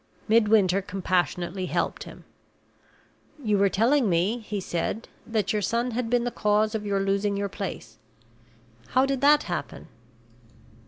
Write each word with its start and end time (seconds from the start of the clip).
Midwinter 0.27 0.81
compassionately 0.81 1.67
helped 1.67 2.05
him. 2.05 2.23
"You 3.43 3.59
were 3.59 3.69
telling 3.69 4.09
me," 4.09 4.39
he 4.39 4.59
said, 4.59 5.07
"that 5.27 5.53
your 5.53 5.61
son 5.61 5.91
had 5.91 6.09
been 6.09 6.23
the 6.23 6.31
cause 6.31 6.73
of 6.73 6.87
your 6.87 7.01
losing 7.01 7.37
your 7.37 7.49
place. 7.49 7.99
How 8.93 9.05
did 9.05 9.21
that 9.21 9.43
happen?" 9.43 9.89